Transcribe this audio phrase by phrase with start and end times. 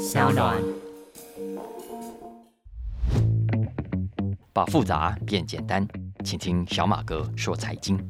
[0.00, 0.56] 小暖。
[4.50, 5.86] 把复杂变简单，
[6.24, 8.00] 请听小马哥说财经。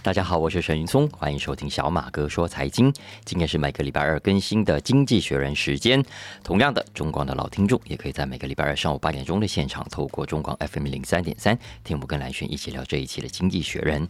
[0.00, 2.92] 大家好，我是沈云聪，欢迎收听小马哥说财经。
[3.24, 6.00] 今天是每个礼拜二更新的《经济学人》时间。
[6.44, 14.06] 同样的，中广的老听众也可以在每个礼拜二上午八点钟的现场，透过中广 FM 零三点三，听我跟蓝轩一起聊这一期的《经济学人》。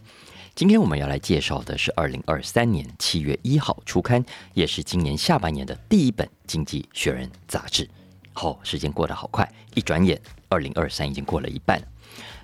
[0.55, 7.85] 今天我们要来介绍的是二零二三年七月一号出刊，也是今年下半年的第一本《经济学人》杂志。
[8.31, 11.81] 好，时间过得好快，一转眼，二零二三已经过了一半。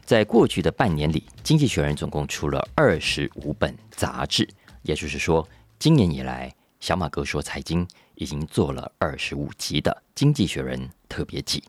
[0.04, 4.46] 在过去的半年里，《经济学人》总共出了二十五本杂志，
[4.82, 5.48] 也就是说，
[5.80, 11.64] 今年以来，小马哥说财经已经做了二十五集的《经济学人》特别集。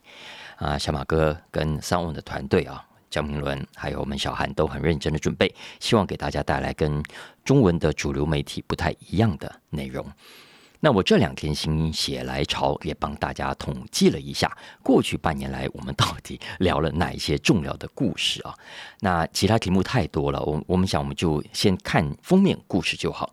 [0.57, 7.03] 啊，小马哥跟三问的团队啊，江明伦还有我们小韩都很认真的准备，希望给大家带来跟
[7.45, 10.03] 中文的主流媒体不太一样的内容。
[10.79, 14.51] 那我这两天心血来潮，也帮大家统计了一下，
[14.81, 18.55] 过去半年来我们到底聊了哪一些重要的故事啊？
[19.01, 23.31] 那其他题目太多了，我我们想我们就先看封面故事就好，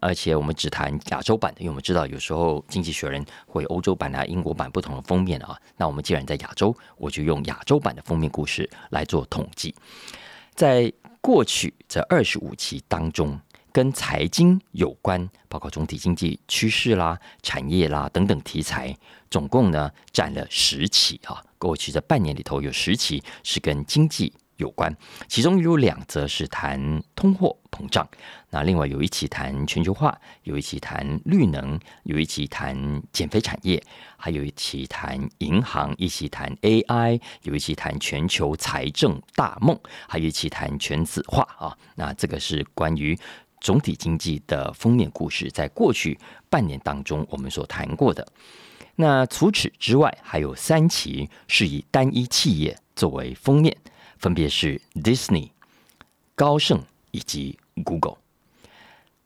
[0.00, 5.58] 而且我们只谈亚洲版的，因为我们知道有时候《经济学人》会欧洲版啊、英国版不同的封面啊。
[5.76, 9.74] 那我们既然在亚洲，我就用亚洲版的封面故事来做统计。
[10.54, 13.38] 在过去这二十五期当中。
[13.70, 18.96] 跟财经有关，包括总体经济趋势啦、产业啦等等题材，
[19.30, 21.40] 总共呢占了十期啊。
[21.58, 24.94] 过去这半年里头，有十期是跟经济有关，
[25.26, 28.08] 其中有两则是谈通货膨胀，
[28.50, 33.82] 那另外有一期谈全球化，有一期谈绿能，有一期谈减肥产业，
[34.16, 41.76] 还有一期谈银行，一期谈 AI，有一期谈全球财政大梦，还有一期谈全子化啊。
[41.96, 43.18] 那这个是关于。
[43.60, 46.16] 总体经济的封面故事，在过去
[46.48, 48.24] 半年当中，我们所谈过的。
[48.94, 53.76] 那除此之外，还有三期是以单一企业作为封面，
[54.18, 55.50] 分别是 Disney、
[56.34, 58.18] 高盛以及 Google。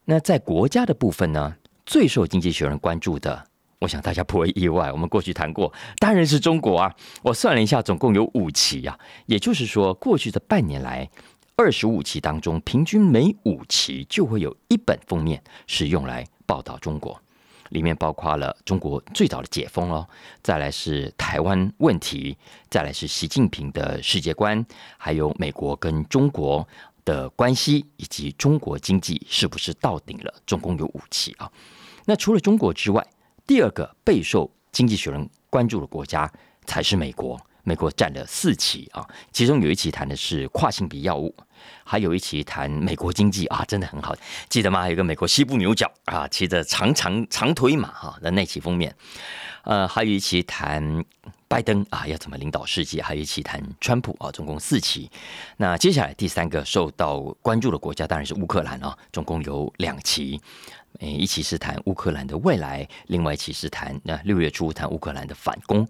[0.04, 3.46] 那在国家的部分呢，最受经济学人关注的，
[3.78, 6.94] 我想大家不会意外，我们过去谈过，当然是中国啊。
[7.22, 11.10] 我算了一下，总共有五期啊，也就是说，过去的半年来。
[11.54, 17.20] 二十五期当中，平均每五期就会有一本封面是用来报道中国，
[17.72, 20.06] 里面包括了中国最早的解封哦，
[20.42, 22.36] 再来是台湾问题，
[22.70, 24.64] 再来是习近平的世界观，
[24.96, 26.66] 还有美国跟中国
[27.04, 31.50] 的关系，以及中国经济是不是到顶了，总共有五期啊。
[32.04, 33.04] 那除了中国之外，
[33.46, 36.30] 第二个备受经济学人关注的国家
[36.66, 37.40] 才是美国。
[37.64, 41.32] 美国占了四期啊，其中有一期谈的是跨性别药物，
[41.84, 44.14] 还有一期谈美国经济啊，真的很好，
[44.48, 44.80] 记得吗？
[44.80, 48.94] 还有一个美国西部牛角啊，骑着长长长腿马哈的那期封面，
[49.64, 51.04] 呃，还有一期谈
[51.48, 55.10] 拜登啊要怎么领导世界，还有一期谈川普啊，总共四期。
[55.56, 60.40] 那接下来第三个受到关注的国家当然是乌克兰啊，总共有两期。
[61.00, 65.86] 诶，一起是谈乌克兰的未来，另外一起是谈那六月初谈乌克兰的反攻。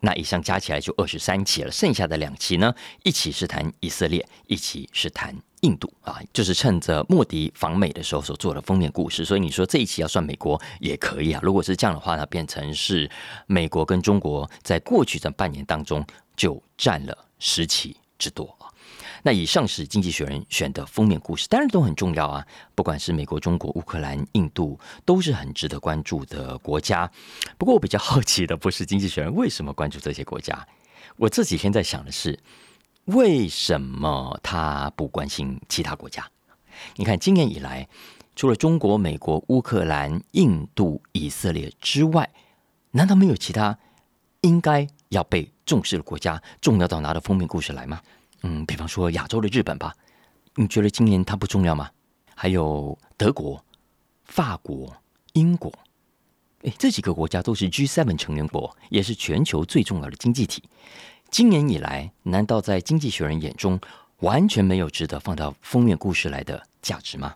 [0.00, 9.24] 那以上加起来就二十三期了，剩下的两期呢，一起是谈以色列，一起是谈印度啊，就是趁着莫迪访美的时候所做的封面故事。
[9.24, 11.40] 所以你说这一期要算美国也可以啊。
[11.42, 13.10] 如果是这样的话呢，变成是
[13.46, 16.04] 美国跟中国在过去这半年当中
[16.36, 18.56] 就占了十期之多。
[19.22, 22.46] 那以上是《经济学人》选的封面故事，当然都很重要啊。
[22.74, 27.10] 不管是美国、中国、乌克兰、印度，都是很值得关注的国家。
[27.58, 30.66] 不过我比较好奇的不是《经济学人》为什么关注这些国家，
[31.16, 32.38] 我这几天在想的是，
[33.06, 36.26] 为什么他不关心其他国家？
[36.96, 37.86] 你看，今年以来，
[38.34, 42.30] 除了中国、美国、乌克兰、印度、以色列之外，
[42.92, 43.78] 难道没有其他
[44.40, 48.00] 应该要被重视的国家，重要到拿到封面故事来吗？
[48.42, 49.94] 嗯，比方说亚洲的日本吧，
[50.54, 51.90] 你觉得今年它不重要吗？
[52.34, 53.62] 还有德国、
[54.24, 54.94] 法国、
[55.34, 55.72] 英国，
[56.62, 60.62] 哎，这几个国家都是 G7 成员国，也是全球最重要的经济体。
[61.30, 63.78] 今年以来，难道在经济学人眼中
[64.20, 67.34] 完全没有值得放到封面故事来的价值吗？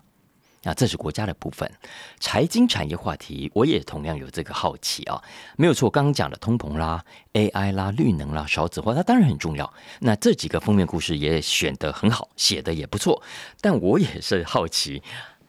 [0.65, 1.71] 那这是国家的部分，
[2.19, 5.23] 财经产业话题，我也同样有这个好奇啊，
[5.57, 9.71] 没有错，刚刚讲的通膨啦、AI 啦、绿能啦、少子化，它当然很重要。
[9.99, 13.21] 那这几个封面故事也选得很好，写的也不错。
[13.61, 15.03] 但我也是好奇，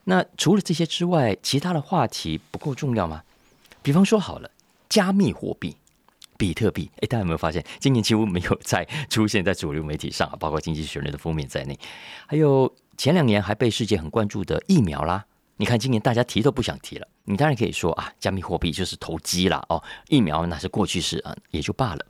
[0.05, 3.23] 那除了这些之外，其他的话题不够重要吗？
[3.81, 4.51] 比方说好了，
[4.91, 5.75] 加密货币、
[6.37, 11.79] 比特币，哎，大家有没有发现，今年几乎没有再 出现在主流媒体上，包括经济学人的封面在内，
[12.27, 12.71] 还有。
[12.97, 15.25] 前两年还被世界很关注的疫苗啦、
[15.57, 17.09] 你看今年大家提都不想提了。
[17.25, 22.07] 你当然可以说啊，加密货币就是投机啦哦，疫苗那是过去式啊，也就罢了。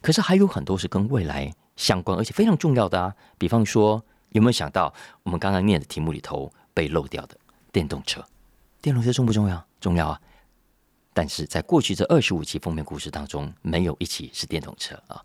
[0.00, 3.14] 可是还有很多是跟未来相关，而且非常重要的啊。
[3.38, 4.92] 比方说，有没有想到
[5.24, 7.36] 我们刚刚念的题目里头被漏掉的
[7.72, 8.24] 电动车？
[8.80, 9.66] 电动车重不重要？
[9.80, 10.20] 重要啊！
[11.12, 15.20] 但是在过去这二十五期封面故事当中，没有一期是电动车啊。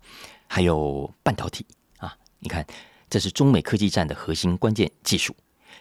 [0.48, 1.64] 还有半导体
[1.98, 2.66] 啊，你看，
[3.12, 5.36] 这是中美科技战的核心关键技术。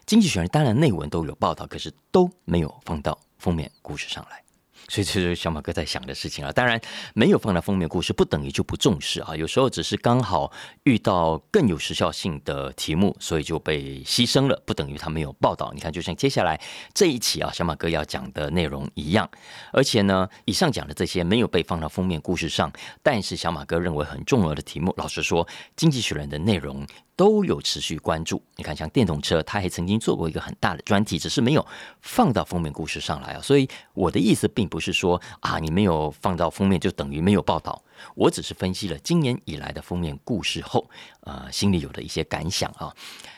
[0.05, 4.43] 经济学人当然内文都有报道，可是都没有放到封面故事上来。
[4.89, 6.51] 所以这就是小马哥在想的事情啊。
[6.51, 6.81] 当然，
[7.13, 9.33] 没有放到封面故事，不等于就不重视啊。
[9.33, 10.51] 有时候只是刚好
[10.83, 15.71] 遇到更有时效性的题目，所以就被牺牲了，不等于他没有报道。
[15.73, 16.59] 你看，就像接下来
[16.93, 19.29] 这一期啊，小马哥要讲的内容一样。
[19.71, 22.69] 而且呢，以上讲的这些没有被放到封面故事上，
[23.01, 26.85] 但是小马哥认为很重要的题目，老实说，经济学人的内容。
[27.21, 28.41] 都有持续关注。
[28.55, 31.63] 你看，像电动车，他还曾经做过一个很大的专题，只是没有
[32.01, 33.41] 放到封面故事上来啊。
[33.43, 37.79] 所以我的意思并不是说啊，你没有放到封面就等于没有报道。
[38.15, 40.89] 我只是分析了今年以来的封面故事后，
[41.19, 42.91] 呃，心里有的一些感想啊。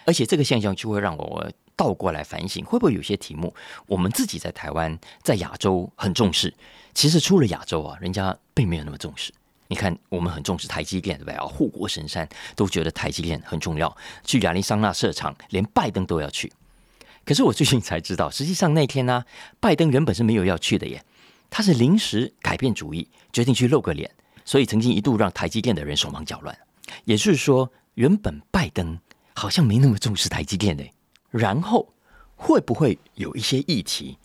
[0.06, 3.54] 而且这个现象就会让我倒过来反省，会不会有些题目
[3.86, 6.54] 我们自己在台湾、在亚洲很重视，
[6.94, 9.34] 其实出了亚洲啊，人家并没有那么重视。
[9.74, 11.44] 你看，我们很重视台积电，对不对啊？
[11.44, 13.98] 护国神山都觉得台积电很重要。
[14.24, 16.54] 去亚利桑那设厂，连拜登都要去。
[17.26, 19.26] 可是我最近才知道，实际上那天呢，
[19.60, 21.04] 拜登原本是没有要去的耶。
[21.50, 24.12] 他是临时改变主意，决定去露个脸，
[24.46, 26.56] 所以曾经一度让台积电的人手忙脚乱。
[27.06, 29.00] 也就是说，原本拜登
[29.34, 30.88] 好像没那么重视台积电的。
[31.32, 31.92] 然后
[32.36, 34.20] 会不会有一些议题，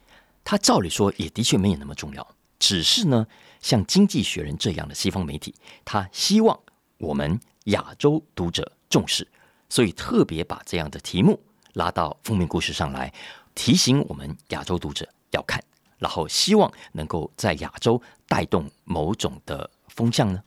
[0.45, 3.27] 他照理说也的确没有那么重要，只是呢？
[3.61, 6.59] 像《经济学人》这样的西方媒体，他希望
[6.99, 9.27] 我们亚洲读者重视，
[9.69, 11.39] 所以特别把这样的题目
[11.75, 13.13] 拉到封面故事上来，
[13.55, 15.63] 提醒我们亚洲读者要看，
[15.99, 20.43] 然后希望能够在亚洲带动某种的风向呢？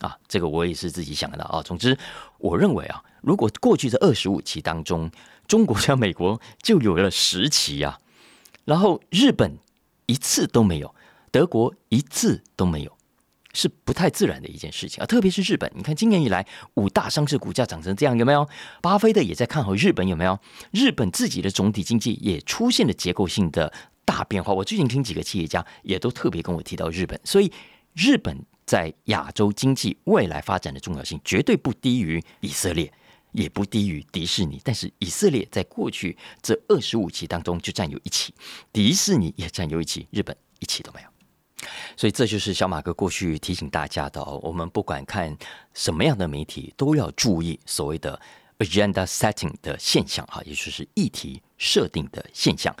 [0.00, 1.62] 啊，这个我也是自己想的啊。
[1.62, 1.96] 总之，
[2.38, 5.10] 我认为啊，如果过去的二十五期当中，
[5.46, 7.98] 中国加美国就有了十期啊，
[8.64, 9.56] 然后日本
[10.06, 10.94] 一次都没有。
[11.34, 12.96] 德国一字都没有，
[13.52, 15.04] 是不太自然的一件事情啊！
[15.06, 18.48] 特别是日本，你看今年以来五大上市股价涨成这样，有没有？
[18.80, 20.38] 巴菲特也在看好日本，有没有？
[20.70, 23.72] 日本自己的总体经济也出现了结构性的
[24.04, 24.52] 大变化。
[24.52, 27.50] 我最近听几个企业家也都特别跟我提到日本，所以
[27.94, 32.92] 日本在亚洲经济未来发展的重要性绝对不低于以色列，
[33.32, 34.60] 也不低于迪士尼。
[34.62, 38.32] 但是以色列在过去这二十五期当中就占有一期，
[38.72, 41.13] 迪士尼也占有一期，日本一期都没有。
[41.96, 44.38] 所以这就是小马哥过去提醒大家的哦。
[44.42, 45.36] 我们不管看
[45.72, 48.20] 什么样的媒体，都要注意所谓的
[48.58, 52.74] agenda setting 的现象哈，也就是议题设定的现象。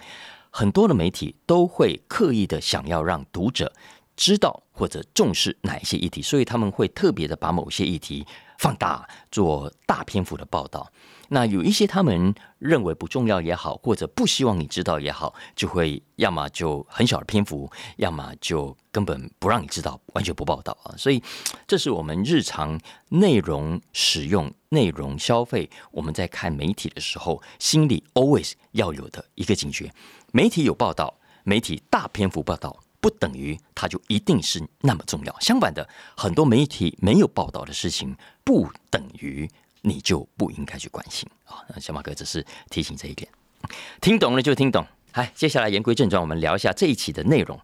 [0.50, 3.72] 很多的媒体都会刻意的想要让读者
[4.16, 8.24] 知道或者重视哪一些议题，所以他们会特别的把某些议题
[8.58, 10.88] 放大，做大篇幅的报道。
[11.28, 20.94] 那有一些他们认为不重要也好，或者不希望你知道也好，就会要么就很小的篇幅，要么就根本不让你知道，完全不报道啊。
[20.96, 21.22] 所以，
[21.66, 22.78] 这是我们日常
[23.08, 29.92] 内容使用、内容消费，我们在看媒体的时候，心里 always 要有的一个警觉：
[30.32, 35.40] 媒体有报道，媒体大篇幅报道，不等于它就一定是那么重要。
[35.40, 39.48] 相反的，很多媒体没有报道的事情，不等于。
[39.86, 41.62] 你就不应该去关心啊！
[41.78, 43.30] 小马哥只是提醒这一点，
[44.00, 44.84] 听懂了就听懂。
[45.12, 47.60] 嗨，接下来言归正传，我们聊一下这一期的内容。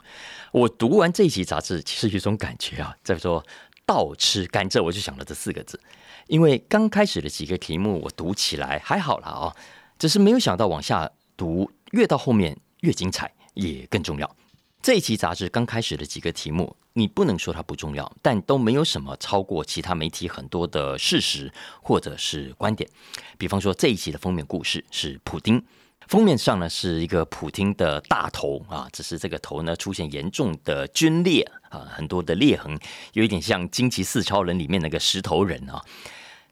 [0.53, 3.43] 我读完这一期杂志，其实有种感觉啊，在说
[3.87, 5.81] 倒吃甘蔗，我就想了这四个字。
[6.27, 9.57] 因为刚开始的几个题目我读起来还好了啊，
[9.99, 14.37] 只是没有想到往下读，越到后面越精彩，也更重要。
[14.83, 16.77] 这一期杂志刚开始的几个题目。
[16.95, 22.91] 你不能说它不重要，但都没有什么超过其他媒体很多的事实或者是观点。
[23.39, 25.65] 比方说这一期的封面故事是普丁，
[26.09, 32.77] 封面上呢是一个普丁的大头啊，只是这个头呢出现严重的皲裂啊，很多的裂痕，
[33.13, 35.85] 有一点像《惊奇四超人》里面那个石头人啊。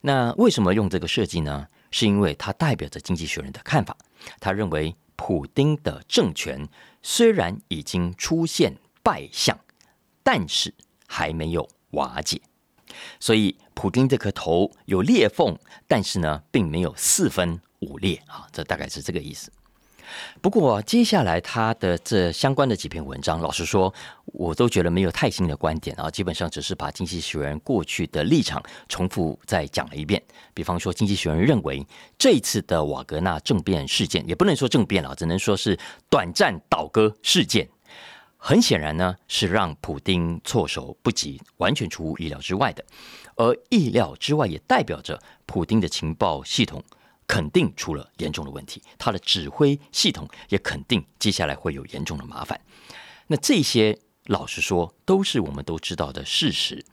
[0.03, 1.67] 那为什么用这个设计呢？
[1.91, 3.97] 是因为它代表着经济学人的看法，
[4.39, 6.69] 他认为普丁的政权
[7.11, 9.59] 虽然已经出现败相。
[10.31, 10.75] 但是
[11.07, 12.39] 还没有瓦解，
[13.19, 19.51] 所以普京这颗头有裂缝，但是呢，并没有四分五裂啊，这大概是这个意思。
[20.41, 23.93] 不过接下来他的这相关的几篇文章，老实说，
[24.27, 30.23] 我都觉得没有太新的观点啊，基本上只是把《经济学人》过去的立场重复再讲了一遍。
[30.55, 31.87] 比方说，《经济学人》认为
[32.17, 37.69] 这一次的瓦格纳政变事件，也不能说政变了，只能说是短暂倒戈事件。
[38.41, 42.85] 很显然呢，是让普丁措手不及，完全出乎意料之外的。
[43.35, 46.83] 而意料之外，也代表着普丁的情报系统。
[47.29, 52.61] 肯定出了严重的问题，他的指挥系统也肯定接下来会有严重的麻烦。
[53.29, 56.85] 那这些老实说，都是我们都知道的事实。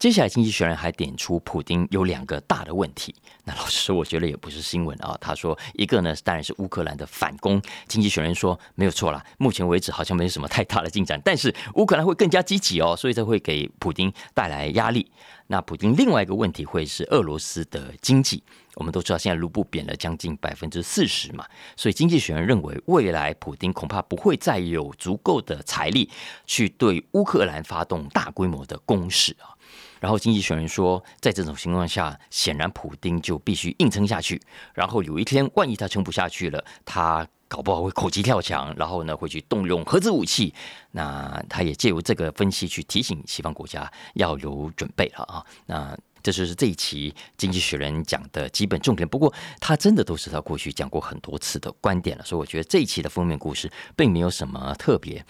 [0.00, 3.14] 接下来，经济学人还点出普丁有两个大的问题。
[3.44, 5.16] 那老实说，我觉得也不是新闻啊。
[5.20, 7.62] 他说，一个呢，当然是乌克兰的反攻。
[7.86, 15.08] 经济学人说没有错啦，目前为止好像没有什么太大的进展，但是乌克兰会更加积极哦，所以这会给普丁带来压力。
[15.46, 18.42] 那普丁另外一个问题会是俄罗斯的经济。
[18.74, 21.44] 我们都知道，现在卢布贬了将近百分之四十嘛，
[21.76, 26.08] 所以经济学人认为，未来普丁恐怕不会再有足够的财力
[26.46, 29.56] 去对乌克兰发动大规模的攻势啊。
[29.98, 34.40] 然后经济学人说，在这种情况下，显然普丁就必须硬撑下去。
[34.72, 40.54] 然后有一天，万一他撑不下去了，他搞不好会口急跳墙，然后呢会去动用核子武器。
[40.92, 45.44] 那他也借由这个分析去提醒西方国家要有准备了啊。
[45.66, 49.08] 那这就是这一期《经济学人》讲的基本重点。
[49.08, 55.24] 不过，他真的都是他过去讲过很多次的观点了，所以我觉得这一期的封面故事并没有什么特别。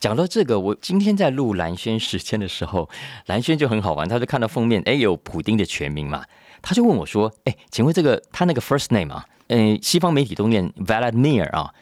[0.00, 2.88] 讲到这个，我今天在录蓝轩时间的时候，
[3.26, 6.24] 蓝轩就很好玩，他就看到封面，哎，有普丁的全名嘛，
[6.60, 11.72] 他就问我说：“哎，请问这个他那个 first name 啊，嗯，西方媒体都念 Vladimir 啊，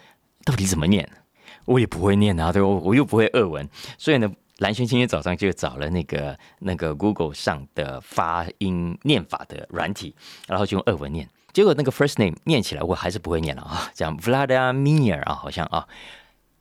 [0.44, 1.08] 到底怎么念？
[1.64, 4.30] 我也不会念啊，对我我又不会俄文，所以呢。”
[4.60, 10.14] 蓝轩今天早上就找了那个那个 Google 上的发音念法的软体，
[10.46, 15.88] 然后就用俄文念，结果那个 first name 念起来我还是不会念了啊， 讲 Vladimir 啊，好像啊，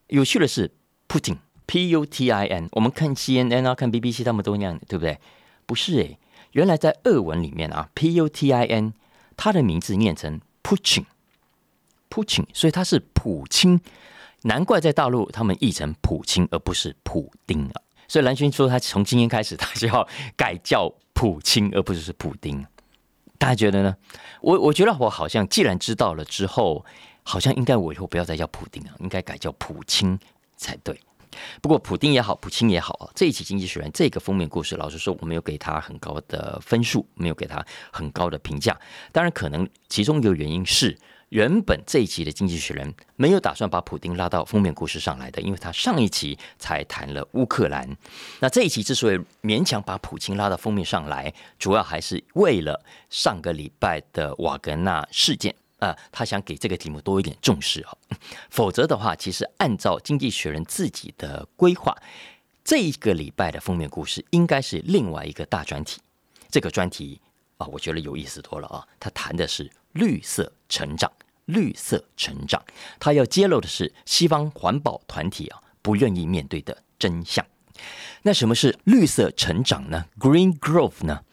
[0.07, 0.71] 有趣的是
[1.09, 5.19] Putin P U T I N，我们看 C N N 啊，看 B B C 他们都那样，对不对？
[5.65, 6.17] 不是诶，
[6.53, 8.93] 原来在俄文里面啊，P U T I N，
[9.35, 13.81] 他的名字念成 Putin，Putin，所以他是普京，
[14.43, 17.81] 难怪在大陆他们译成普京而不是普丁啊。
[18.09, 22.65] 所以蓝轩说，他从今天开始，他就要改叫普京，而不是是普丁。
[23.37, 23.95] 大家觉得呢？
[24.41, 26.83] 我我觉得我好像既然知道了之后，
[27.23, 30.19] 好像应该我以后不要再叫普丁了，应该改叫普京
[30.57, 30.99] 才对。
[31.61, 38.75] 不过普丁也好，普京也好啊，这一期《经济学人》这个封面故事，老实说，我没有给他很高的分数，没有给他很高的评价。
[39.11, 40.97] 当然，可能其中一个原因是。
[41.29, 47.87] 原本这一期的《经济学人》没有打算把普丁拉到封面故事上来的，因为他上一期才谈了乌克兰。
[48.39, 57.93] 那这一期之所以勉强把普京拉到封面上来，主要还是为了上个礼拜的瓦格纳事件啊，他想给这个题目多一点重视啊。
[58.49, 61.95] 否则的话，其实按照《经济学人》自己的规划，
[62.63, 66.01] 这一个礼拜的封面故事应该是另外一个大专题。
[66.49, 67.21] 这个专题
[67.59, 69.71] 啊，我觉得有意思多了啊，他谈的是。
[69.93, 71.11] 绿色成长，
[71.45, 72.63] 绿色成长，
[72.99, 77.43] 他要揭露的是西方环保团体啊不愿意面对的真相。
[78.21, 81.23] 那什么是绿色成长呢？Green growth 呢？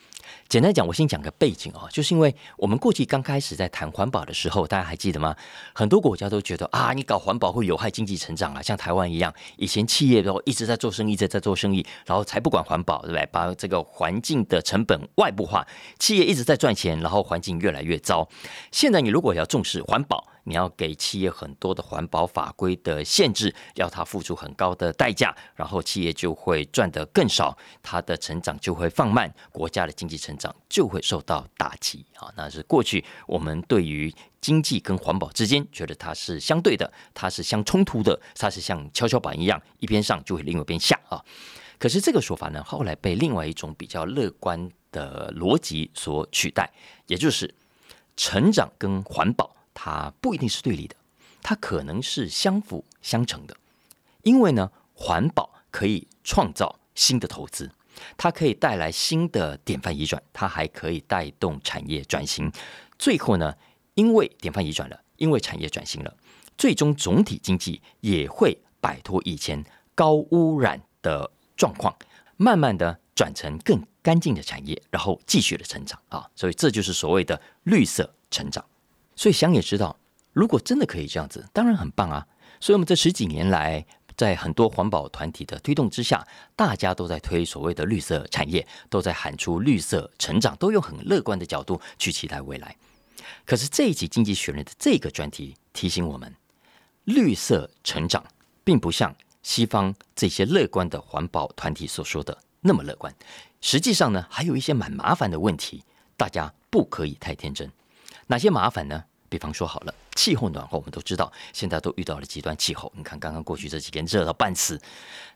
[0.49, 5.35] 简单讲，我先讲个背景哦，就是因为我们过去刚开始在谈环保的时候，大家还记得吗？
[5.73, 13.27] 很多国家都觉得啊，你搞环保会有害经济成长啊，像台湾一样，以前企业都一直在做生意，一直在做生意，然后才不管环保，对不对？
[13.33, 15.67] 把这个环境的成本外部化，
[15.99, 18.29] 企业一直在赚钱，然后环境越来越糟。
[18.71, 32.33] 现在你如果要重视环保，你要给企业很多的环保法规的限制，要它付出很高的代价，然后企业就会赚得更少，它的成长就会放慢，国家的经济成长就会受到打击啊！
[32.37, 41.21] 那是过去我们对于经济跟环保之间觉得它是相对的，它是相冲突的，它是像跷跷板一样，一边上就会另外一边下啊。
[41.79, 46.73] 可是这个说法呢，后来被另外一种比较乐观的逻辑所取代，
[47.09, 47.53] 也就是
[48.17, 49.56] 成长跟环保。
[49.79, 50.97] 它不一定是对立的，
[51.43, 53.55] 它可能是相辅相成的。
[54.23, 57.71] 因为呢，环保可以创造新的投资，
[58.17, 62.51] 它可以带来新的典范移转，它还可以带动产业转型。
[62.99, 63.55] 最后呢，
[63.95, 66.17] 因为典范移转了，因为产业转型了，
[66.57, 69.63] 最终总体经济也会摆脱以前
[69.95, 71.95] 高污染的状况，
[72.39, 76.29] 慢慢的转成更干净的产业，然后继续的成长啊！
[76.35, 78.65] 所以这就是所谓的绿色成长。
[79.17, 79.99] 所以想也知道，
[80.33, 82.27] 如果真的可以这样子，当然很棒啊！
[82.61, 83.85] 所以我们这十几年来，
[84.17, 92.77] 在很多环保团体的推动之下，大家都在推所谓的绿色产业，都在喊出绿色成长，都用很乐观的角度去期待未来。
[93.45, 96.35] 可是这一集《经济学人》的这个专题提醒我们，
[97.05, 98.23] 绿色成长，
[98.63, 103.15] 并不像西方这些乐观的环保团体所说的那么乐观。
[103.61, 105.83] 实际上呢，还有一些蛮麻烦的问题，
[106.17, 107.71] 大家不可以太天真。
[108.29, 109.05] 哪些麻烦呢？
[109.29, 112.93] 比方说好了，气候暖化，我们都知道，现在都遇到了极端气候。
[112.97, 114.81] 你看，刚刚过去这几天热到半死，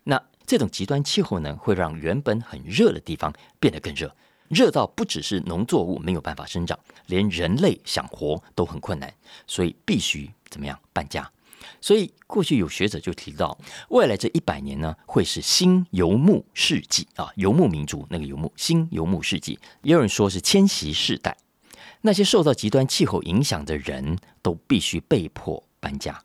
[0.04, 4.14] 那这种极端气候呢，会让原本很热的地方变得更热，
[4.48, 9.12] 热到不只是农作物没有办法生长，连人类想活都很困难，
[9.46, 11.28] 所以必须怎么样搬家？
[11.80, 21.36] 所以过去有学者就提到，未来这一百年呢，会是新游牧世纪啊，游牧民族那个游牧，新游牧世纪，也有人说是迁徙世代。
[22.02, 26.22] 那些受到极端气候影响的人都必须被迫搬家。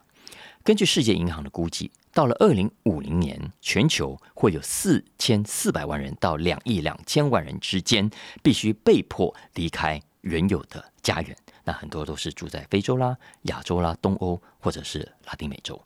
[0.64, 8.10] 根据世界银行的估计，到了二零五零年，全球会有四千四百万人到两亿两千万人之间
[8.42, 11.36] 必须被迫离开原有的家园。
[11.66, 15.80] 那很多都是住在非洲啦、亚洲啦、东欧或者是拉丁美洲。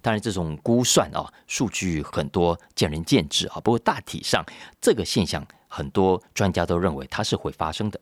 [0.00, 3.60] 当然，这种估算啊，数据很多见仁见智啊。
[3.60, 4.44] 不过大体上，
[4.80, 8.00] 这个现象很多专家都认为它是会发生的。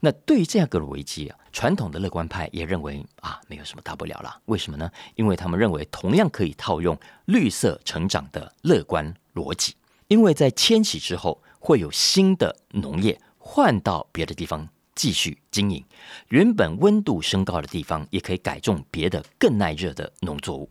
[0.00, 4.40] 那对于这样个危机啊，传统的乐观派也认为啊，没有什么大不了了。
[4.46, 4.90] 为什么呢？
[5.14, 9.74] 因为他们认为同样可以套用绿色成长的乐观逻辑，
[10.08, 15.84] 因为在迁徙之后会有新的农业换到别的地方继续经营，
[16.28, 20.70] 原本温度升高的地方也可以改种别的更耐热的农作物，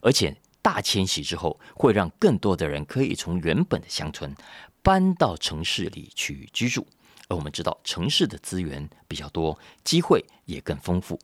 [0.00, 4.34] 而且大迁徙之后会让更多的人可以从原本的乡村
[4.82, 6.86] 搬到城市里去居住。
[7.32, 11.18] 而我们知道，城市的资源比较多，机会也更丰富。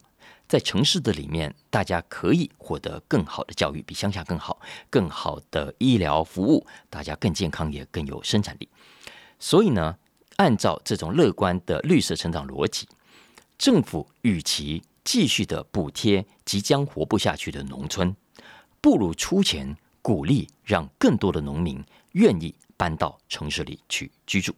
[0.48, 8.66] 在城市的里面，大家可以获得更好的教育，比乡下更好；更好的医疗服务，大家更健康，也更有生产力。
[9.38, 9.98] 所以呢，
[10.36, 12.88] 按照这种乐观的绿色成长逻辑，
[13.58, 18.16] 政府与其继续的补贴即将活不下去的农村，
[18.80, 24.54] 不如出钱鼓励，让更多的农民愿意搬到城市里去居住。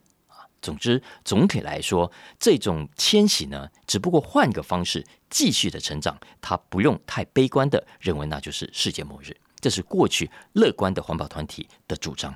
[0.61, 9.35] 总之，总体来说，这种迁徙呢，只不过换个方式继续的成长，它不用太悲观的认为那就是世界末日。
[9.59, 12.35] 这是过去乐观的环保团体的主张。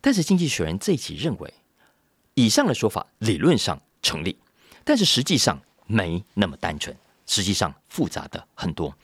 [0.00, 1.54] 但是，《经济学人》这一期认为，
[2.34, 4.38] 以上的说法理论上成立，
[4.84, 8.94] 但是实际上没那么单纯，实际上复杂的很多。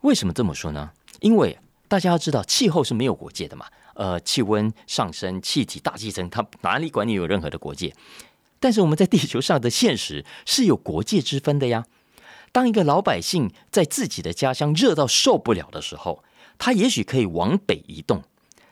[0.00, 0.90] 为什么这么说呢？
[1.20, 3.66] 因为大家要知道，气候是没有国界的嘛。
[4.00, 7.94] 呃，气温上升，气体大气层，它哪里管你有任何的国界？
[8.58, 11.84] 但是我们在地球上的现实是有国界之分的呀。
[12.50, 16.24] 当一个老百姓在自己的家乡热到受不了的时候，
[16.56, 18.22] 他也许可以往北移动。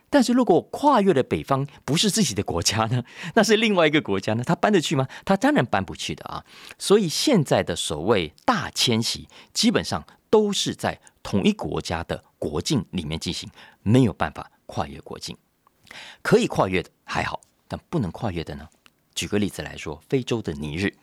[0.08, 3.04] 但是如果跨越了北方不是自己的国家呢？
[3.36, 4.42] 那是另外一个国家呢？
[4.42, 5.06] 他搬得去吗？
[5.26, 6.42] 他当然搬不去的啊。
[6.78, 13.50] 所以现在的所谓大迁徙，基本上都是在同一国家的国境里面进行，
[13.82, 14.50] 没有办法。
[14.68, 15.35] 跨越国境
[16.22, 18.68] 可以跨越的还好，但不能跨越的呢？
[19.14, 20.94] 举个例子来说，非洲的尼日，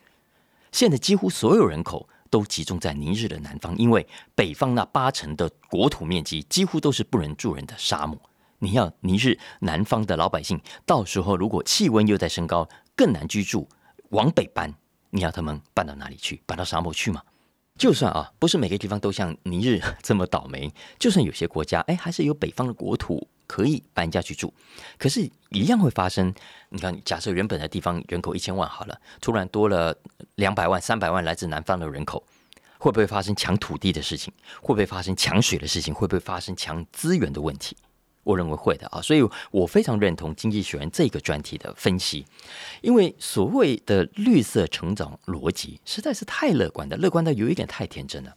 [0.70, 8.16] 现在几乎所有人口都集中在尼日的南方，因为北方那八成的国土面积几乎都是不能住人的沙漠。
[8.60, 13.68] 你要尼日南方的老百姓，到时候如果气温又在升高，更难居住，
[14.10, 14.72] 往北搬，
[15.10, 16.40] 你要他们搬到哪里去？
[16.46, 17.22] 搬到沙漠去吗？
[17.76, 23.28] 就算啊，不是每个地方都像尼日这么倒霉，就算有些国家，哎，还是有北方的国土。
[23.46, 24.52] 可以搬家去住，
[24.98, 26.34] 可是，一样会发生。
[26.68, 29.96] 你看，假设原本的地方人口一千万好了，突然多了
[30.34, 32.22] 两百万、三百万来自南方的人口，
[32.78, 34.32] 会不会发生抢土地的事情？
[34.60, 35.94] 会不会发生抢水的事情？
[35.94, 37.76] 会不会发生抢资源的问题？
[38.26, 42.26] 我认为会的啊，所以我非常认同经济学人这个专题的分析，
[42.82, 48.36] 因为所谓的绿色成长逻辑实在是太乐观的，乐观到有一点太天真了。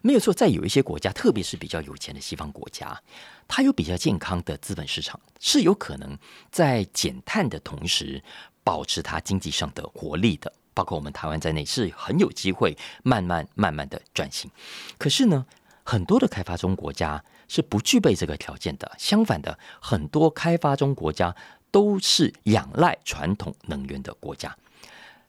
[0.00, 2.98] 没有错，在有一些国家，特别是比较有钱的西方国家。
[3.46, 6.16] 它有比较健康的资本市场，是有可能
[6.50, 8.22] 在减碳的同时
[8.64, 10.50] 保持它经济上的活力的。
[10.72, 14.50] 包括我们台湾在内，是很有机会慢慢慢慢的转型。
[14.98, 15.44] 可是呢，
[15.84, 18.90] 很多的开发中国家是不具备这个条件的。
[18.98, 21.34] 相反的，很多开发中国家
[21.70, 24.56] 都是仰赖传统能源的国家。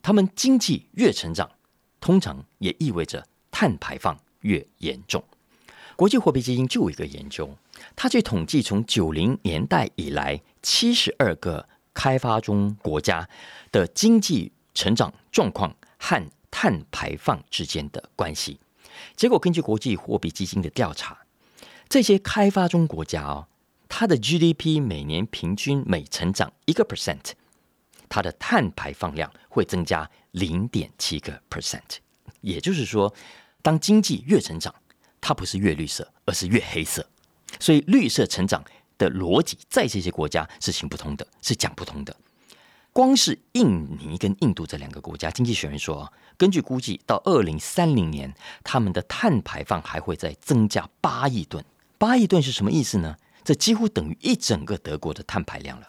[0.01, 1.49] 他们经济越成长，
[1.99, 5.23] 通常也意味着碳排放越严重。
[5.95, 7.49] 国际货币基金就有一个研究。
[7.95, 13.27] 他去统计从九零年代以来七十二个开发中国家
[13.71, 18.59] 的经济成长状况和碳排放之间的关系，
[19.15, 21.17] 结果根据国际货币基金的调查，
[21.89, 23.47] 这些开发中国家哦，
[23.87, 27.31] 它的 GDP 每年平均每成长一个 percent，
[28.09, 31.97] 它的碳排放量会增加零点七个 percent，
[32.41, 33.13] 也就是说，
[33.61, 34.73] 当经济越成长，
[35.21, 37.07] 它不是越绿色，而是越黑色。
[37.59, 38.63] 所以绿色成长
[38.97, 42.15] 的逻辑在这些国家是行不通的，是讲不通的。
[42.91, 51.63] 光是印尼跟印度这两个国家，经济学人说，根据估计，到二零三零年，他们的碳排放还会再增加八亿吨。
[51.97, 53.17] 八亿吨是什么意思呢？
[53.43, 55.87] 这几乎等于一整个德国的碳排量了。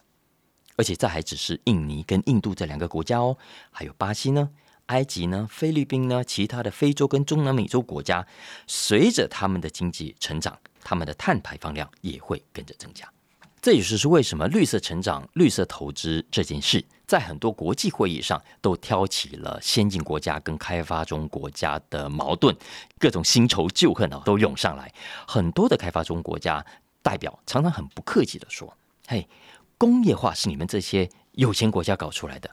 [0.77, 3.37] 而且这还只是印尼跟印度这两个国家哦，
[3.71, 4.49] 还有巴西呢、
[4.87, 8.25] 埃及呢、菲律宾呢，其他的非洲跟中南美洲国家，
[8.69, 13.13] 随着他们的经济成长，他们的碳排放量也会跟着增加。
[13.61, 22.57] 这也就是为什么绿色成长、绿色投资这件事，在很多国际会议上都挑起了先进国家跟开发中国家的矛盾，
[22.99, 24.93] 各种新仇旧恨啊都涌上来。
[25.27, 26.65] 很多的开发中国家
[27.03, 28.73] 代表常常很不客气的说
[29.09, 29.29] ：“嘿，
[29.77, 32.49] 工业化是你们这些有钱国家搞出来的，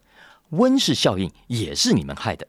[0.50, 2.48] 温室效应也是你们害的。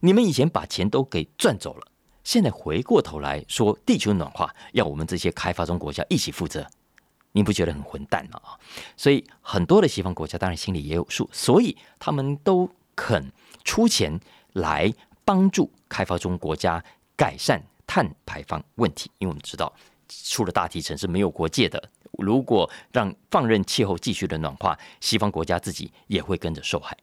[0.00, 1.86] 你们以前把钱都给赚走了，
[2.22, 6.66] 现在回过头来说地球暖化要我们这些开发中国家一起负责。”
[7.36, 8.40] 你不觉得很混蛋吗？
[8.44, 8.54] 啊，
[8.96, 13.30] 所以很多的西方国家当然心里也有数，所以他们都肯
[13.64, 14.18] 出钱
[14.52, 14.92] 来
[15.24, 16.82] 帮助开发中国家
[17.16, 19.10] 改善碳排放问题。
[19.18, 19.72] 因为我们知道，
[20.08, 21.90] 出了大提成是没有国界的。
[22.12, 26.96] 如果让放任气候继续的暖化，西方国家自己也会跟着受害。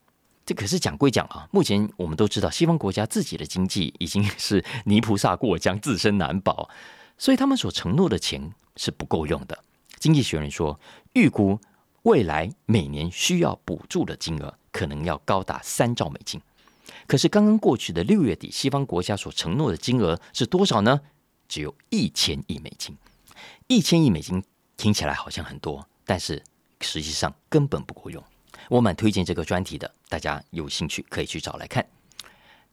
[0.45, 6.69] 这可是讲归讲啊，目前我们都知道，西方国家自己的经济已经是泥菩萨过江，自身难保，
[7.17, 9.61] 所以他们所承诺的钱是不够用的。
[10.01, 10.79] 经济学人说，
[11.13, 11.59] 预估
[12.01, 16.41] 未来每年需要补助的金额可能要高达三兆美金。
[17.05, 20.99] 可是刚刚过去的六月底，西方国家所承诺的金额是多少呢？
[21.47, 22.97] 只有一千亿美金。
[23.67, 24.43] 一千亿美金
[24.75, 26.41] 听起来好像很多，但是
[26.79, 28.23] 实际上根本不够用。
[28.69, 31.85] 我蛮推荐这个专题的，大家有兴趣可以去找来看。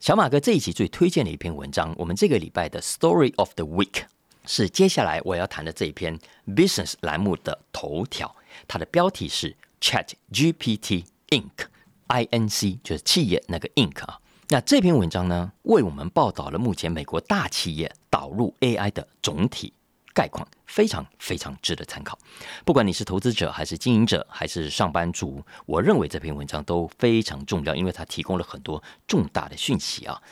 [0.01, 4.05] 小马哥这一期最推荐的一篇文章，我们这个礼拜的 Story of the Week。
[4.49, 8.35] 是接下来我要谈的这一篇 business 栏目的头条，
[8.67, 14.19] 它的标题是 Chat GPT Inc.I N C 就是企业那个 Inc 啊。
[14.49, 19.75] 那这篇文章呢，为我们报道了目前美国大企业导入 AI 的总体
[20.15, 22.19] 概况，非常非常值得参考。
[22.65, 30.23] 不管你是投资者还是经营者还是上班族，我认为这篇文章都非常重要，因为它提供了很多重大的讯息啊。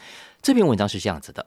[0.40, 1.44] 这篇文章是这样子的。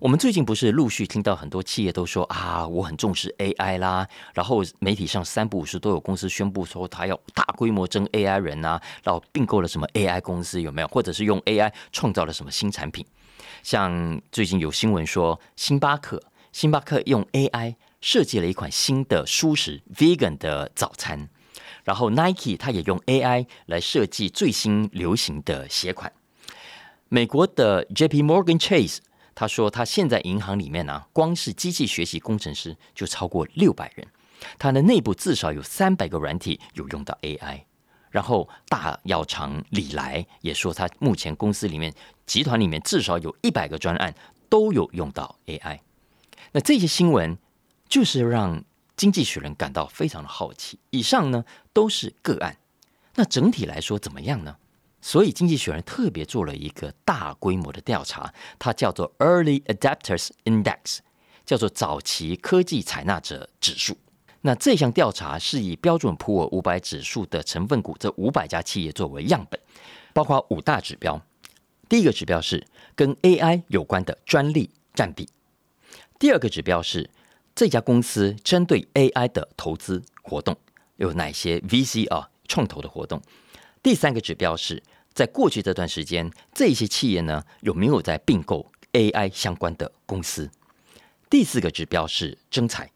[0.00, 10.86] 我们最近不是陆续听到很多企业都说啊，我很重视 AI 啦，然后媒体上三不五时都有公司宣布说他要大规模征 AI 人啊，然后并购了什么 AI 公司有没有？
[10.86, 13.04] 或者是用 AI 创造了什么新产品？
[13.64, 21.28] 像最近有新闻说，星巴克，星巴克用 AI 设计了一款新的舒适 Vegan 的早餐，
[21.82, 26.12] 然后 Nike 它也用 AI 来设计最新流行的鞋款。
[27.08, 28.98] 美国的 JP Morgan Chase。
[29.38, 34.04] 他说，他现在银行里面呢，光是机器学习工程师就超过六百人，
[34.58, 37.62] 他的内部至少有三百个软体有用到 AI。
[38.10, 41.94] 然后大药厂李来也说，他目前公司里面
[42.26, 44.12] 集团里面至少有一百个专案
[44.48, 45.78] 都有用到 AI。
[46.50, 47.38] 那这些新闻
[47.88, 48.64] 就是让
[48.96, 50.80] 经济学人感到非常的好奇。
[50.90, 52.56] 以上呢都是个案，
[53.14, 54.56] 那整体来说怎么样呢？
[55.00, 60.98] 所以，经济学人特别做了一个大规模的调查，它叫做 Early Adapters Index，
[61.46, 63.96] 叫做早期科技采纳者指数。
[64.40, 69.60] 那这项调查是以标准普尔五百指数的成分股这五百家企业作为样本，
[70.12, 71.20] 包括五大指标。
[71.88, 75.26] 第一个指标是跟 AI 有关的专利占比；
[76.18, 77.08] 第二个指标是
[77.54, 80.56] 这家公司针对 AI 的投资活动
[80.96, 83.22] 有哪些 VC 啊创投的活动。
[83.82, 84.82] 第三个指标是
[85.14, 90.50] 在过去这段时间，这些企业呢有没有在并购 AI 相关的公司？
[91.30, 92.90] 第四个指标是征才，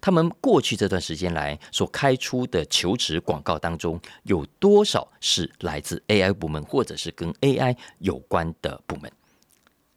[0.00, 9.10] 他们过去这段时间来所开出的求职广告当中，有多少是来自 AI 部门或者是跟 AI 有关的部门？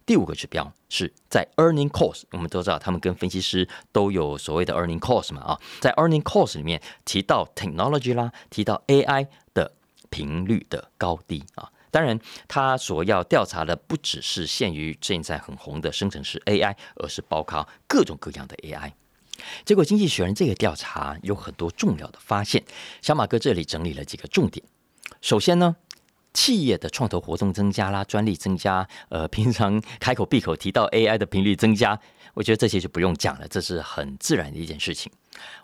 [0.06, 9.74] 第五个指标是在 Earning Calls，我们都知道他们跟分析师都有所谓的 Earning Calls 嘛啊，在 Earning Calls 里面提到 Technology 啦，提到 AI 的。
[10.12, 18.92] 频率的高低啊，当然，他所要调查的不只是限于现在很红的生成式 AI，而是包括各种各样的 AI。
[19.66, 22.64] 结果，经济学人这个调查有很多重要的发现，
[23.02, 24.64] 小马哥这里整理了几个重点。
[25.20, 25.76] 首先呢，
[26.34, 32.00] 企业的创投活动增加啦，专利增加，呃，平常开口闭口提到 AI 的频率增加，
[32.36, 35.12] 我觉得这些就不用讲了，这是很自然的一件事情。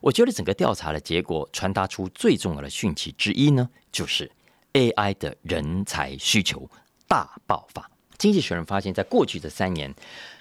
[0.01, 4.31] 我觉得整个调查的结果传达出最重要的讯息之一呢，就是。
[4.77, 6.69] AI 的人才需求
[7.07, 9.91] 大爆发，经济学人发现，在过去的三年，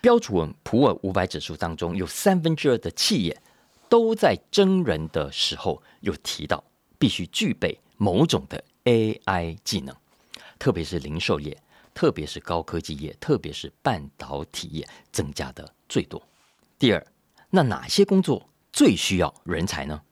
[0.03, 3.41] 标准普尔五百指数当中，有三分之二的企业
[3.89, 6.63] 都在征人的时候有提到
[6.99, 9.97] 必须具备某种的 AI 技能，
[10.59, 11.57] 特别是零售业，
[11.95, 16.23] 特别是高科技业，特别是半导体业增加的最多。
[16.79, 17.07] 第二，
[17.49, 20.03] 那哪些工作最需要人才呢？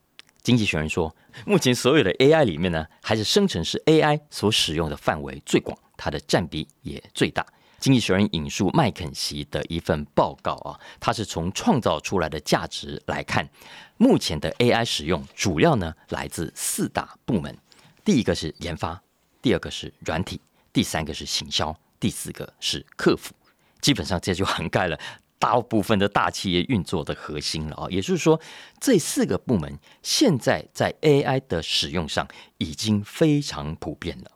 [0.44, 7.44] 经济学人说，目前所有的 AI 里面呢，还是生成式 AI 所使用的范围最广，它的占比也最大。
[7.78, 13.48] 经济学人引述麦肯锡的一份报告啊，它是从创造出来的价值来看，
[13.96, 17.57] 目前的 AI 使用主要呢来自四大部门，
[18.04, 19.02] 第一个是研发，
[19.40, 20.38] 第二个是软体，
[20.74, 23.35] 第三个是行销，第四个是客服，
[23.80, 24.98] 基本上这就涵盖了
[25.44, 27.87] 大部分的大企业运作的核心了啊。
[27.90, 28.40] 也就是说，
[28.80, 32.26] 这四个部门现在在 AI 的使用上
[32.57, 34.30] 已经非常普遍了。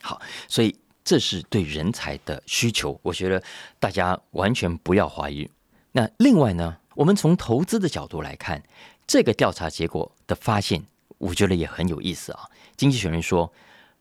[0.00, 0.74] 好，所以。
[1.06, 3.42] 这是对人才的需求，我觉得
[3.78, 5.46] 大家完全不要怀疑。
[5.92, 8.62] 那另外呢，我们从投资的角度来看，
[9.06, 10.82] 这个调查结果的发现，
[11.18, 12.48] 我觉得也很有意思啊。
[12.74, 13.52] 经济学人说，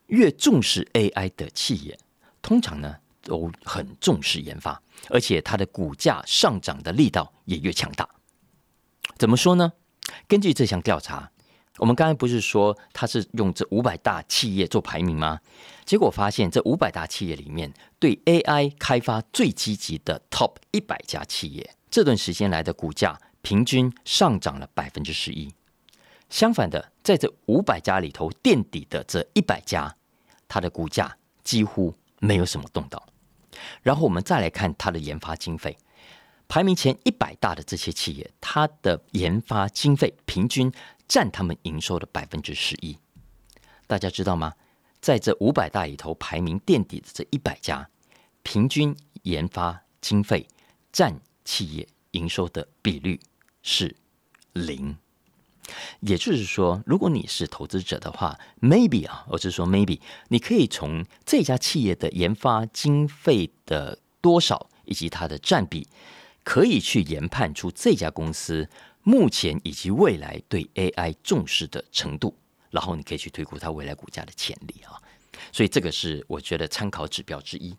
[0.08, 2.00] 越重视 AI 的企业，
[2.42, 8.08] 通常呢都很重视研发，而且它的股价上涨的力道也越强大。
[9.18, 9.74] 怎么说呢？
[10.28, 11.32] 根据这项调查。
[11.80, 15.40] 我们刚才不是说他是用这五百大企业做排名吗？
[15.86, 25.52] 结果发现这五百大企业里面，对 AI 开发最积极的 Top 一百家企业，这段时间来的股价平均上涨了百分之十一。
[26.30, 29.96] 相反的，在这五百家里头垫底的这一百家，
[30.48, 33.02] 它的股价几乎没有什么动荡。
[33.82, 35.78] 然后我们再来看它的研发经费，
[36.48, 40.72] 排名前一百大的这些企业，它的研发经费平均。
[41.06, 42.98] 占他们营收的百分之十一，
[43.86, 44.54] 大家知道吗？
[45.00, 47.88] 在这五百大里头，排名垫底的这一百家，
[48.42, 50.48] 平均研发经费
[50.92, 53.20] 占企业营收的比率
[53.62, 53.96] 是
[54.54, 54.96] 零。
[56.02, 60.00] 也就是说，如果你是投资者的话，maybe 啊，我是说 maybe，
[60.30, 65.88] 你可以从这家企业的研发经费的多少以及它的占比，
[66.44, 68.70] 可以去研判出这家公司。
[69.06, 72.34] 目前以及未来对 AI 重视的程度，
[72.70, 74.96] 然后你可以去推估它未来股价的潜力啊，
[75.52, 77.76] 所以这个是我觉得参考指标之一。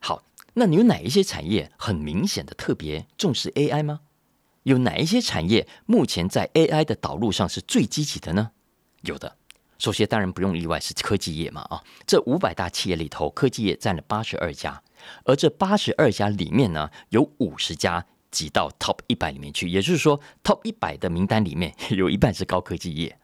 [0.00, 0.20] 好，
[0.54, 4.00] 那你有哪一些产业很明显的特别重视 AI 吗？
[4.66, 8.50] 有哪一些产业目前在 AI 的导入上是最积极的呢？
[9.02, 9.36] 有的，
[9.78, 14.82] 首先当然不用意外是科技业嘛啊，这五百大企业里头，科技业占了八十二家，
[15.24, 18.04] 而这八十二家里面呢，有五十家。
[18.32, 23.16] 挤到 Top 一百里面去，也就是说，Top 一百的名单里面 有一半是高科技业，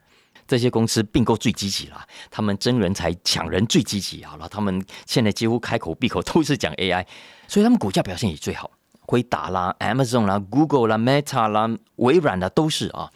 [0.47, 7.05] 这些公司并购最积极了，他们争人才抢人最积极啊，然后他们现在几乎开口闭口都是讲 AI，
[7.47, 8.71] 所以他们股价表现也最好，
[9.05, 13.11] 辉达啦、Amazon 啦、Google 啦、Meta 啦、微软啦都是啊。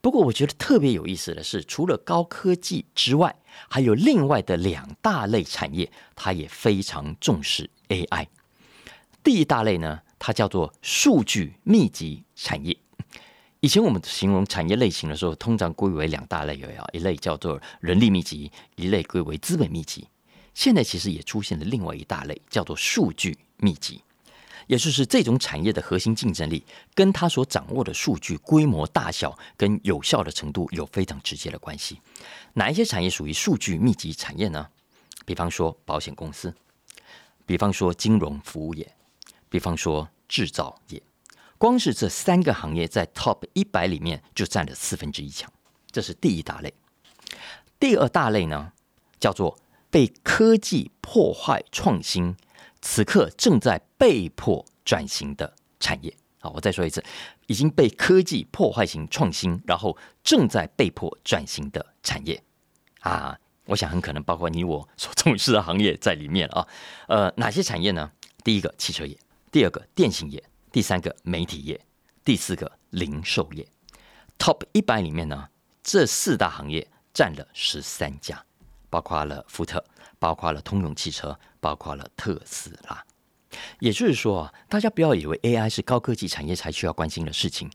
[0.00, 3.36] 不过我觉得特别有意思的是，除了高科技之外，
[3.68, 8.26] 还有另外的两大类产业，它也非常重视 AI。
[9.22, 10.00] 第一大类呢？
[10.18, 12.76] 它叫做数据密集产业。
[13.60, 20.08] 以前我们形容产业类型的时候，通常归为两大类啊，一类叫做人力密集，一类归为资本密集。
[20.54, 24.02] 现在其实也出现了另外一大类，叫做数据密集，
[24.70, 32.00] 也就是这种产业的核心竞争力跟它所掌握的数据规模大小跟有效的程度有非常直接的关系。
[32.52, 34.68] 哪一些产业属于数据密集产业呢？
[35.26, 36.54] 比方说保险公司，
[37.44, 38.94] 比方说金融服务业。
[39.48, 41.02] 比方说制造业，
[41.58, 45.52] 光是这三个行业在 Top 一百里面就占了四分之一强，
[45.90, 46.72] 这是第一大类。
[47.80, 48.72] 第二大类呢，
[49.18, 49.58] 叫做
[49.90, 52.36] 被科技破坏创新，
[52.80, 56.14] 此刻正在被迫转型的产业。
[56.40, 57.04] 好，我再说一次，
[57.46, 62.42] 已经被科技破坏型创新，然后正在被迫转型的产业
[63.00, 66.66] 啊，我想很可能包括你我所从事的行业在里面啊。
[67.08, 68.10] 呃，哪些产业呢？
[68.42, 69.18] 第一个，汽车业。
[69.52, 71.78] 第二个电信业，第三个媒体业，
[72.24, 73.66] 第四个零售业。
[74.38, 75.48] Top 一百里面呢，
[75.82, 78.42] 这四大行业占了十三家，
[78.90, 79.82] 包括了福特，
[80.18, 83.02] 包括了通用汽车，包括了特斯拉。
[83.78, 87.70] 也就是说啊，大家不要以为 AI 是高科技产业才需要关心的事情，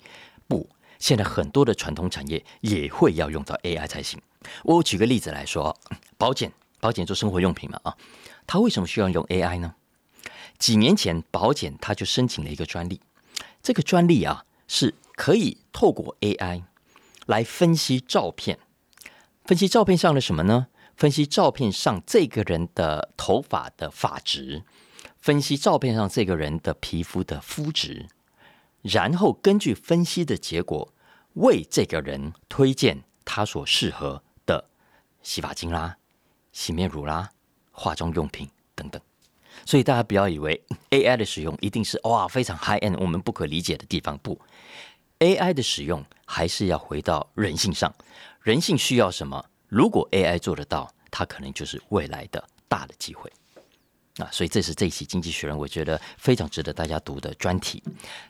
[0.47, 4.21] 不，现在很多的传统产业也会要用到 AI 才行。
[4.63, 5.75] 我举个例子来说，
[6.17, 7.97] 保险，保险做生活用品嘛啊，
[8.45, 9.75] 它为什么需要用 AI 呢？
[10.57, 13.01] 几年前，保险他就申请了一个专利。
[13.61, 16.63] 这个专利啊，是可以透过 AI
[17.25, 18.59] 来分析照片，
[19.43, 20.67] 分析照片上的什么呢？
[20.95, 24.63] 分析照片上这个人的头发的发质，
[25.17, 28.07] 分析照片上这个人的皮肤的肤质，
[28.81, 30.93] 然后根据分析的结果，
[31.33, 34.69] 为这个人推荐他所适合的
[35.21, 35.97] 洗发精啦、
[36.53, 37.31] 洗面乳啦、
[37.71, 39.01] 化妆用品等等。
[39.65, 44.39] 所以大家不要以为 AI 的使用一定是哇非常 high end，我们不可理解的地方不。
[45.19, 47.93] AI 的使用还是要回到人性上，
[48.41, 49.45] 人性需要什么？
[49.67, 53.31] 如果 AI 做得到，它可能就是未来的大的机会。
[54.17, 57.83] 啊，所以这是这一期《经济学人》我觉得非常值得大家读的专题。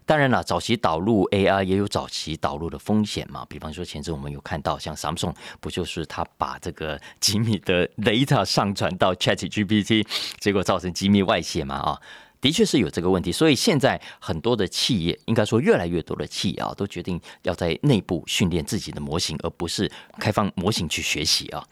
[0.04, 3.46] 当然了，早期导入 AI 也有早期导入的风险嘛。
[3.48, 10.08] 比方说前阵我们有看到，像 Samsung 不就是他把这个机密的 data 上传到 ChatGPT，
[10.40, 11.76] 结果造成机密外泄嘛？
[11.76, 12.02] 啊。
[12.46, 21.68] 的确是有这个问题，所以现在很多的企业，应该说越来越多的企业啊，都决定要在内部训练自己的模型，而不是开放模型去学习啊。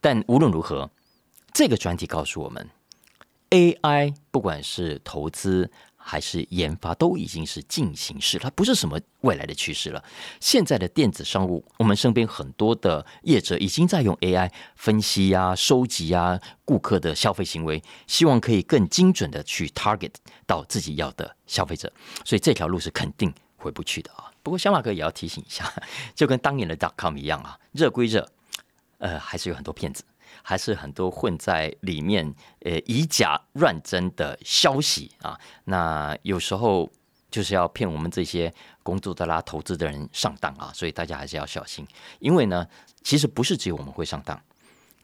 [0.00, 0.88] 但无论如何，
[1.52, 2.70] 这个专题告诉我们
[3.50, 5.68] ，AI 不管是投资。
[6.06, 10.04] 还是研发都已经是进行式，它不是什么未来的趋势了。
[10.38, 20.12] 现在的电子商务，我们身边很多的业者已经在用 AI 分析啊、收集啊顾客的消费行为，希望可以更精准的去 target
[20.46, 21.90] 到自己要的消费者。
[22.22, 24.30] 所以这条路是肯定回不去的啊。
[24.42, 25.72] 不过小马哥也要提醒一下，
[26.14, 28.28] 就跟当年的 dotcom 一样啊，热归热，
[28.98, 30.04] 呃，还是有很多骗子。
[30.46, 35.40] 还是很多混在里面，呃，以假乱真的消息啊。
[35.64, 36.92] 那有时候
[37.30, 38.52] 就是要骗我们这些
[38.82, 40.70] 工作的啦、投资的人上当啊。
[40.74, 41.86] 所以大家还是要小心，
[42.20, 42.66] 因为呢，
[43.02, 44.38] 其实不是只有我们会上当，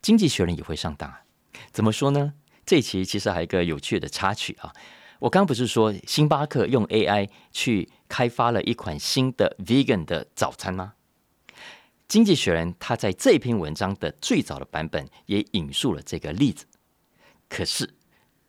[0.03, 1.23] 经济学人也会上当啊。
[1.73, 2.35] 怎么说呢？
[2.67, 4.71] 这期其实还有一个有趣的插曲啊。
[5.21, 10.93] 我刚刚不是说星巴克用 AI 去开发了一款新的 vegan 的早餐吗？
[12.11, 16.67] 经济学人他在这篇文章的最早的版本也引述了这个例子，
[17.49, 17.89] 可是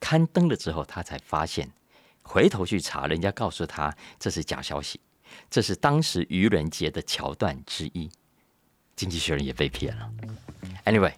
[0.00, 1.70] 刊登了之后，他才发现，
[2.22, 4.98] 回头去查，人家告诉他这是假消息，
[5.48, 8.10] 这是当时愚人节的桥段之一。
[8.96, 10.10] 经济学人也被骗了。
[10.84, 11.12] Anyway，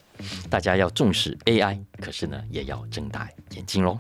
[0.51, 3.99] 大家要重视 AI，可是呢，也要睁大眼睛喽。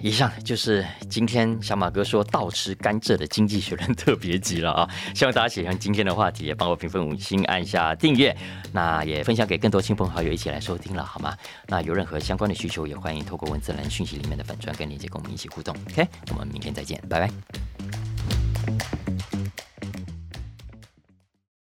[0.00, 4.88] 以上就是今天小马哥说倒吃甘蔗的经济学人特别集了啊！
[5.14, 8.36] 希望大家喜欢今天的话题，也帮我评分五星，按下订阅，
[8.72, 11.36] 那也分享给更多亲朋好友一起来收听了，好吗？
[11.66, 15.74] 那有任何相关的需求，也欢迎透过文字栏讯息里面的粉砖跟链接跟我们一起互动。
[15.90, 18.05] OK，我们明天再见，拜拜。